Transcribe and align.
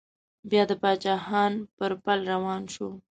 بيا 0.49 0.63
د 0.69 0.71
پاچا 0.81 1.15
خان 1.25 1.53
پر 1.77 1.91
پل 2.03 2.19
روان 2.31 2.61
شو. 2.73 2.87